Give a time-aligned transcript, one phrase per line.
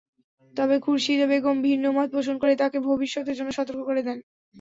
[0.53, 4.17] তবে খুরশীদা বেগম ভিন্নমত পোষণ করে তাঁকে ভবিষ্যতের জন্য সতর্ক করে দেন।